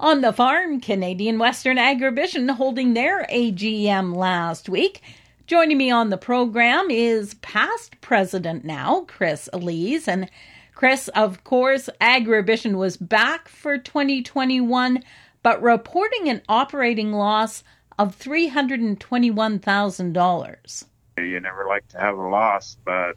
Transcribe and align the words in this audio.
On 0.00 0.20
the 0.22 0.32
farm, 0.32 0.80
Canadian 0.80 1.38
Western 1.38 1.76
Agribition 1.76 2.50
holding 2.52 2.94
their 2.94 3.26
AGM 3.26 4.16
last 4.16 4.70
week. 4.70 5.02
Joining 5.46 5.76
me 5.76 5.90
on 5.90 6.08
the 6.08 6.16
program 6.16 6.90
is 6.90 7.34
past 7.34 8.00
president 8.00 8.64
now, 8.64 9.04
Chris 9.06 9.50
Lees. 9.52 10.08
And 10.08 10.30
Chris, 10.74 11.08
of 11.08 11.44
course, 11.44 11.90
Agribition 12.00 12.76
was 12.76 12.96
back 12.96 13.46
for 13.46 13.76
2021, 13.76 15.04
but 15.42 15.60
reporting 15.60 16.30
an 16.30 16.40
operating 16.48 17.12
loss 17.12 17.62
of 17.98 18.18
$321,000. 18.18 20.84
You 21.18 21.40
never 21.40 21.66
like 21.66 21.86
to 21.88 21.98
have 21.98 22.16
a 22.16 22.26
loss, 22.26 22.78
but 22.86 23.16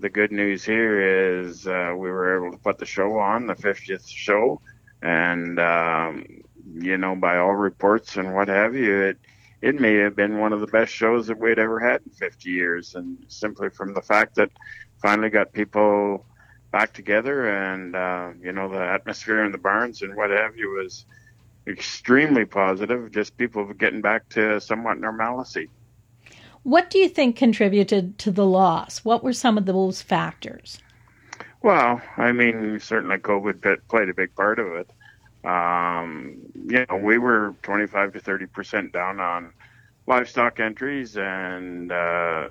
the 0.00 0.10
good 0.10 0.32
news 0.32 0.64
here 0.64 1.38
is 1.38 1.68
uh, 1.68 1.94
we 1.96 2.10
were 2.10 2.44
able 2.44 2.50
to 2.50 2.58
put 2.64 2.78
the 2.78 2.86
show 2.86 3.20
on, 3.20 3.46
the 3.46 3.54
50th 3.54 4.08
show 4.08 4.60
and 5.04 5.60
um, 5.60 6.24
you 6.74 6.96
know, 6.96 7.14
by 7.14 7.36
all 7.36 7.54
reports 7.54 8.16
and 8.16 8.34
what 8.34 8.48
have 8.48 8.74
you, 8.74 9.02
it 9.02 9.18
it 9.60 9.80
may 9.80 9.94
have 9.94 10.16
been 10.16 10.38
one 10.38 10.52
of 10.52 10.60
the 10.60 10.66
best 10.66 10.92
shows 10.92 11.26
that 11.26 11.38
we'd 11.38 11.58
ever 11.58 11.78
had 11.78 12.02
in 12.04 12.12
50 12.12 12.50
years, 12.50 12.94
and 12.94 13.18
simply 13.28 13.70
from 13.70 13.94
the 13.94 14.02
fact 14.02 14.34
that 14.34 14.50
finally 15.00 15.30
got 15.30 15.52
people 15.52 16.26
back 16.70 16.92
together, 16.92 17.48
and 17.48 17.94
uh, 17.94 18.30
you 18.42 18.50
know, 18.50 18.68
the 18.68 18.80
atmosphere 18.80 19.44
in 19.44 19.52
the 19.52 19.58
barns 19.58 20.02
and 20.02 20.16
what 20.16 20.30
have 20.30 20.56
you 20.56 20.70
was 20.70 21.04
extremely 21.66 22.46
positive. 22.46 23.12
Just 23.12 23.36
people 23.36 23.64
getting 23.74 24.00
back 24.00 24.28
to 24.30 24.60
somewhat 24.60 24.98
normalcy. 24.98 25.68
What 26.62 26.88
do 26.88 26.98
you 26.98 27.10
think 27.10 27.36
contributed 27.36 28.16
to 28.18 28.30
the 28.30 28.46
loss? 28.46 29.04
What 29.04 29.22
were 29.22 29.34
some 29.34 29.58
of 29.58 29.66
those 29.66 30.00
factors? 30.00 30.78
Well, 31.62 32.02
I 32.18 32.32
mean, 32.32 32.78
certainly 32.80 33.16
COVID 33.16 33.78
played 33.88 34.10
a 34.10 34.14
big 34.14 34.34
part 34.34 34.58
of 34.58 34.66
it. 34.74 34.90
Um, 35.44 36.36
you 36.54 36.86
know, 36.88 36.96
we 36.96 37.18
were 37.18 37.54
25 37.62 38.14
to 38.14 38.20
30 38.20 38.46
percent 38.46 38.92
down 38.92 39.20
on 39.20 39.52
livestock 40.06 40.60
entries, 40.60 41.16
and 41.16 41.90
uh, 41.92 42.48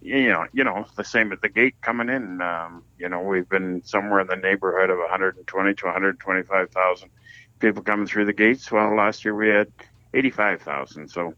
you 0.00 0.28
know, 0.28 0.46
you 0.52 0.64
know, 0.64 0.86
the 0.96 1.04
same 1.04 1.32
at 1.32 1.40
the 1.40 1.48
gate 1.48 1.74
coming 1.82 2.08
in. 2.08 2.40
Um, 2.40 2.82
you 2.98 3.08
know, 3.08 3.20
we've 3.20 3.48
been 3.48 3.82
somewhere 3.84 4.20
in 4.20 4.26
the 4.26 4.36
neighborhood 4.36 4.90
of 4.90 4.98
120 4.98 5.74
to 5.74 5.84
125,000 5.84 7.10
people 7.58 7.82
coming 7.82 8.06
through 8.06 8.26
the 8.26 8.32
gates. 8.32 8.70
Well, 8.70 8.94
last 8.94 9.24
year 9.24 9.34
we 9.34 9.48
had 9.48 9.70
85,000. 10.14 11.08
So, 11.08 11.34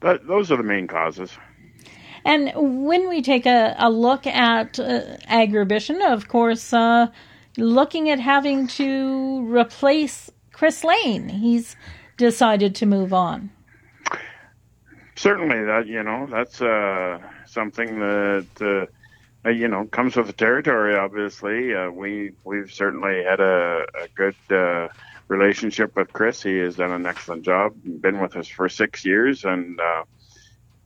but 0.00 0.26
those 0.26 0.50
are 0.50 0.56
the 0.56 0.62
main 0.62 0.86
causes. 0.86 1.30
And 2.24 2.52
when 2.54 3.08
we 3.08 3.20
take 3.20 3.44
a, 3.44 3.74
a 3.78 3.90
look 3.90 4.26
at 4.26 4.78
uh, 4.78 5.18
Agribition, 5.28 6.02
of 6.10 6.28
course, 6.28 6.72
uh, 6.72 7.08
looking 7.58 8.08
at 8.08 8.18
having 8.18 8.66
to 8.66 9.44
replace 9.46 10.30
Chris 10.54 10.84
Lane, 10.84 11.28
he's 11.28 11.74
decided 12.16 12.76
to 12.76 12.86
move 12.86 13.12
on. 13.12 13.50
Certainly, 15.16 15.64
that 15.64 15.86
you 15.88 16.02
know 16.02 16.28
that's 16.30 16.62
uh, 16.62 17.18
something 17.44 17.98
that 17.98 18.88
uh, 19.44 19.48
you 19.50 19.66
know 19.66 19.84
comes 19.86 20.16
with 20.16 20.28
the 20.28 20.32
territory. 20.32 20.94
Obviously, 20.96 21.74
uh, 21.74 21.90
we 21.90 22.32
we've 22.44 22.72
certainly 22.72 23.24
had 23.24 23.40
a, 23.40 23.84
a 24.00 24.08
good 24.14 24.36
uh, 24.50 24.88
relationship 25.26 25.96
with 25.96 26.12
Chris. 26.12 26.42
He 26.42 26.58
has 26.58 26.76
done 26.76 26.92
an 26.92 27.04
excellent 27.04 27.42
job. 27.44 27.74
Been 27.84 28.20
with 28.20 28.36
us 28.36 28.46
for 28.46 28.68
six 28.68 29.04
years, 29.04 29.44
and 29.44 29.80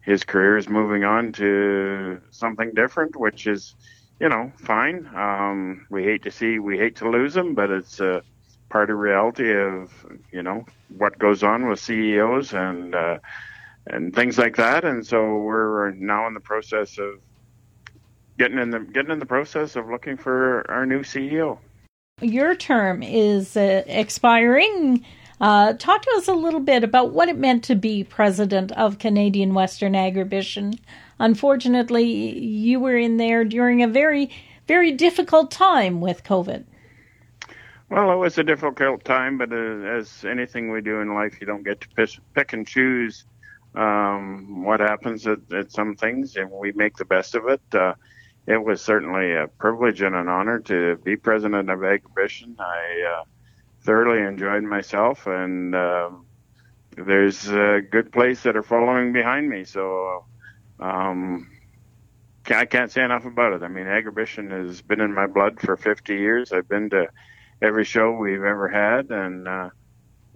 his 0.00 0.25
career 0.25 0.56
is 0.56 0.69
moving 0.69 1.05
on 1.05 1.32
to 1.32 2.22
something 2.30 2.72
different, 2.72 3.16
which 3.16 3.47
is, 3.47 3.75
you 4.19 4.30
know, 4.30 4.50
fine. 4.56 5.06
Um, 5.14 5.86
we 5.91 6.05
hate 6.05 6.22
to 6.22 6.30
see, 6.30 6.58
we 6.58 6.78
hate 6.78 6.97
to 6.97 7.10
lose 7.10 7.36
him, 7.36 7.55
but 7.55 7.70
it's 7.70 8.00
part 8.69 8.91
of 8.91 8.98
reality 8.98 9.52
of, 9.52 9.92
you 10.33 10.42
know, 10.42 10.64
what 10.97 11.19
goes 11.19 11.42
on 11.42 11.69
with 11.69 11.80
CEOs 11.80 12.52
and 12.52 12.94
uh, 12.94 13.19
and 13.86 14.14
things 14.14 14.38
like 14.38 14.56
that. 14.56 14.84
And 14.84 15.06
so 15.06 15.36
we're 15.38 15.91
now 15.92 16.27
in 16.27 16.34
the 16.34 16.41
process 16.41 16.98
of 16.98 17.20
getting 18.38 18.59
in 18.59 18.70
the 18.70 18.81
getting 18.81 19.10
in 19.10 19.19
the 19.19 19.26
process 19.26 19.76
of 19.76 19.88
looking 19.88 20.16
for 20.16 20.69
our 20.70 20.87
new 20.87 21.00
CEO. 21.00 21.59
Your 22.20 22.54
term 22.54 23.03
is 23.03 23.56
uh, 23.56 23.82
expiring 23.87 25.04
uh, 25.41 25.72
talk 25.75 26.03
to 26.03 26.15
us 26.16 26.26
a 26.26 26.34
little 26.34 26.60
bit 26.60 26.82
about 26.82 27.12
what 27.12 27.28
it 27.28 27.38
meant 27.38 27.62
to 27.65 27.76
be 27.76 28.03
president 28.03 28.72
of 28.72 28.98
Canadian 28.98 29.54
Western 29.54 29.92
Agribition. 29.92 30.78
Unfortunately, 31.21 32.04
you 32.04 32.81
were 32.81 32.97
in 32.97 33.19
there 33.19 33.44
during 33.44 33.82
a 33.82 33.88
very, 33.88 34.31
very 34.66 34.91
difficult 34.91 35.50
time 35.50 36.00
with 36.00 36.25
COVID. 36.25 36.65
Well, 37.91 38.12
it 38.12 38.16
was 38.16 38.37
a 38.37 38.44
difficult 38.44 39.04
time, 39.04 39.38
but 39.38 39.50
uh, 39.50 39.56
as 39.56 40.25
anything 40.25 40.71
we 40.71 40.82
do 40.82 41.00
in 41.00 41.15
life, 41.15 41.41
you 41.41 41.47
don't 41.47 41.65
get 41.65 41.81
to 41.81 41.88
pick, 41.88 42.10
pick 42.34 42.53
and 42.53 42.66
choose 42.66 43.25
um, 43.75 44.62
what 44.62 44.81
happens 44.81 45.26
at, 45.26 45.38
at, 45.53 45.72
some 45.72 45.97
things, 45.97 46.37
and 46.37 46.50
we 46.50 46.72
make 46.72 46.97
the 46.97 47.06
best 47.06 47.34
of 47.34 47.48
it. 47.48 47.62
Uh, 47.72 47.94
it 48.47 48.62
was 48.62 48.82
certainly 48.82 49.32
a 49.32 49.48
privilege 49.48 50.03
and 50.03 50.15
an 50.15 50.28
honor 50.28 50.59
to 50.60 50.97
be 50.97 51.16
president 51.16 51.71
of 51.71 51.78
Agribition. 51.78 52.56
I 52.59 53.21
uh, 53.21 53.25
thoroughly 53.82 54.22
enjoyed 54.22 54.65
myself, 54.65 55.27
and 55.27 55.75
uh, 55.75 56.10
there's 56.94 57.47
good 57.47 58.12
place 58.12 58.43
that 58.43 58.56
are 58.56 58.62
following 58.62 59.15
behind 59.15 59.48
me. 59.48 59.65
So 59.65 60.27
um, 60.78 61.50
I 62.47 62.66
can't 62.66 62.91
say 62.91 63.03
enough 63.03 63.25
about 63.25 63.54
it. 63.54 63.62
I 63.62 63.69
mean, 63.69 63.87
agribition 63.87 64.50
has 64.50 64.82
been 64.82 65.00
in 65.00 65.15
my 65.15 65.27
blood 65.27 65.59
for 65.60 65.77
50 65.77 66.15
years. 66.15 66.53
I've 66.53 66.69
been 66.69 66.91
to 66.91 67.09
every 67.62 67.84
show 67.84 68.12
we've 68.12 68.44
ever 68.44 68.69
had, 68.69 69.10
and 69.10 69.48
uh, 69.48 69.70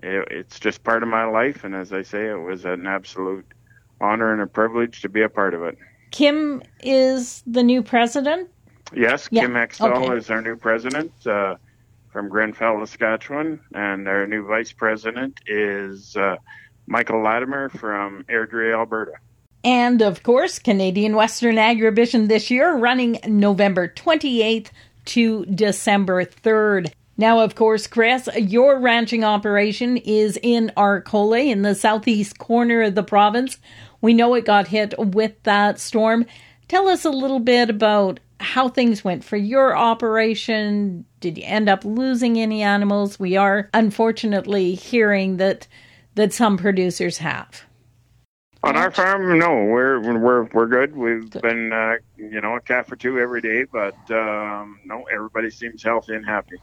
it, 0.02 0.28
it's 0.30 0.60
just 0.60 0.82
part 0.82 1.02
of 1.02 1.08
my 1.08 1.24
life. 1.24 1.64
And 1.64 1.74
as 1.74 1.92
I 1.92 2.02
say, 2.02 2.28
it 2.28 2.40
was 2.40 2.64
an 2.64 2.86
absolute 2.86 3.46
honor 4.00 4.32
and 4.32 4.42
a 4.42 4.46
privilege 4.46 5.02
to 5.02 5.08
be 5.08 5.22
a 5.22 5.28
part 5.28 5.54
of 5.54 5.62
it. 5.62 5.78
Kim 6.10 6.62
is 6.82 7.42
the 7.46 7.62
new 7.62 7.82
president. 7.82 8.50
Yes, 8.94 9.28
yeah. 9.30 9.42
Kim 9.42 9.52
Hextall 9.52 10.04
okay. 10.04 10.16
is 10.16 10.30
our 10.30 10.42
new 10.42 10.56
president. 10.56 11.12
Uh, 11.26 11.56
from 12.12 12.28
Grenfell, 12.28 12.78
Saskatchewan, 12.80 13.58
and 13.74 14.06
our 14.06 14.26
new 14.26 14.46
vice 14.46 14.70
president 14.70 15.40
is 15.46 16.14
uh, 16.14 16.36
Michael 16.86 17.22
Latimer 17.22 17.70
from 17.70 18.24
Airdrie, 18.24 18.74
Alberta. 18.74 19.12
And 19.64 20.02
of 20.02 20.22
course, 20.22 20.58
Canadian 20.58 21.16
Western 21.16 21.56
Agribition 21.56 22.28
this 22.28 22.50
year 22.50 22.76
running 22.76 23.18
November 23.26 23.88
28th 23.88 24.68
to 25.06 25.46
December 25.46 26.24
3rd. 26.24 26.92
Now, 27.16 27.40
of 27.40 27.54
course, 27.54 27.86
Chris, 27.86 28.28
your 28.36 28.80
ranching 28.80 29.22
operation 29.22 29.98
is 29.98 30.38
in 30.42 30.72
Arcola 30.76 31.40
in 31.40 31.62
the 31.62 31.74
southeast 31.74 32.38
corner 32.38 32.82
of 32.82 32.94
the 32.94 33.02
province. 33.02 33.58
We 34.00 34.14
know 34.14 34.34
it 34.34 34.44
got 34.44 34.68
hit 34.68 34.94
with 34.98 35.40
that 35.42 35.78
storm. 35.78 36.24
Tell 36.68 36.88
us 36.88 37.04
a 37.04 37.10
little 37.10 37.40
bit 37.40 37.68
about 37.68 38.18
how 38.40 38.68
things 38.68 39.04
went 39.04 39.24
for 39.24 39.36
your 39.36 39.76
operation. 39.76 41.04
Did 41.20 41.38
you 41.38 41.44
end 41.44 41.68
up 41.68 41.84
losing 41.84 42.38
any 42.38 42.62
animals? 42.62 43.20
We 43.20 43.36
are 43.36 43.68
unfortunately 43.72 44.74
hearing 44.74 45.36
that 45.36 45.68
that 46.14 46.32
some 46.32 46.58
producers 46.58 47.18
have. 47.18 47.62
On 48.64 48.76
our 48.76 48.90
farm, 48.90 49.38
no, 49.38 49.64
we're 49.64 50.00
we're 50.00 50.44
we're 50.52 50.66
good. 50.66 50.96
We've 50.96 51.28
good. 51.30 51.42
been, 51.42 51.72
uh, 51.72 51.96
you 52.16 52.40
know, 52.40 52.56
a 52.56 52.60
calf 52.60 52.90
or 52.90 52.96
two 52.96 53.18
every 53.18 53.40
day, 53.40 53.64
but 53.64 53.94
um, 54.10 54.78
no, 54.84 55.04
everybody 55.12 55.50
seems 55.50 55.82
healthy 55.82 56.14
and 56.14 56.24
happy. 56.24 56.56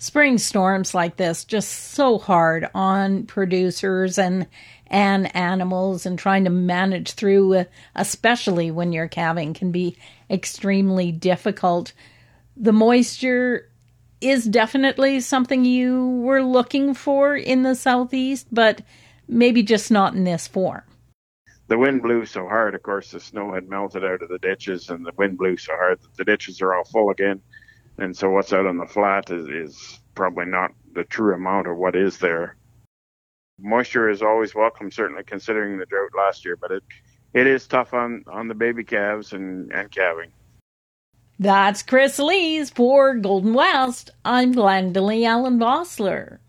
Spring 0.00 0.38
storms 0.38 0.94
like 0.94 1.16
this 1.16 1.44
just 1.44 1.92
so 1.92 2.16
hard 2.16 2.70
on 2.74 3.24
producers 3.26 4.18
and 4.18 4.46
and 4.86 5.36
animals, 5.36 6.06
and 6.06 6.18
trying 6.18 6.44
to 6.44 6.50
manage 6.50 7.12
through, 7.12 7.54
uh, 7.54 7.64
especially 7.94 8.70
when 8.70 8.94
you're 8.94 9.08
calving, 9.08 9.52
can 9.52 9.70
be 9.70 9.98
extremely 10.30 11.12
difficult. 11.12 11.92
The 12.56 12.72
moisture 12.72 13.70
is 14.22 14.46
definitely 14.46 15.20
something 15.20 15.66
you 15.66 16.22
were 16.22 16.42
looking 16.42 16.94
for 16.94 17.36
in 17.36 17.62
the 17.62 17.74
southeast, 17.74 18.46
but 18.50 18.80
maybe 19.28 19.62
just 19.62 19.90
not 19.90 20.14
in 20.14 20.24
this 20.24 20.48
form. 20.48 20.82
The 21.68 21.76
wind 21.76 22.00
blew 22.00 22.24
so 22.24 22.48
hard, 22.48 22.74
of 22.74 22.82
course, 22.82 23.10
the 23.10 23.20
snow 23.20 23.52
had 23.52 23.68
melted 23.68 24.02
out 24.02 24.22
of 24.22 24.30
the 24.30 24.38
ditches, 24.38 24.88
and 24.88 25.04
the 25.04 25.12
wind 25.18 25.36
blew 25.36 25.58
so 25.58 25.72
hard 25.74 26.00
that 26.00 26.16
the 26.16 26.24
ditches 26.24 26.62
are 26.62 26.74
all 26.74 26.84
full 26.84 27.10
again. 27.10 27.42
And 28.00 28.16
so, 28.16 28.30
what's 28.30 28.52
out 28.52 28.66
on 28.66 28.78
the 28.78 28.86
flat 28.86 29.30
is, 29.30 29.46
is 29.48 30.00
probably 30.14 30.46
not 30.46 30.72
the 30.94 31.04
true 31.04 31.34
amount 31.34 31.66
of 31.66 31.76
what 31.76 31.94
is 31.94 32.18
there. 32.18 32.56
Moisture 33.60 34.08
is 34.08 34.22
always 34.22 34.54
welcome, 34.54 34.90
certainly 34.90 35.22
considering 35.22 35.78
the 35.78 35.84
drought 35.84 36.10
last 36.16 36.44
year, 36.44 36.56
but 36.56 36.70
it 36.72 36.82
it 37.34 37.46
is 37.46 37.66
tough 37.66 37.92
on 37.92 38.24
on 38.26 38.48
the 38.48 38.54
baby 38.54 38.84
calves 38.84 39.34
and 39.34 39.70
and 39.72 39.90
calving. 39.90 40.32
That's 41.38 41.82
Chris 41.82 42.18
Lees 42.18 42.70
for 42.70 43.14
Golden 43.14 43.54
West. 43.54 44.10
I'm 44.24 44.54
Glendalee 44.54 45.24
Allen 45.24 45.58
Vossler. 45.58 46.40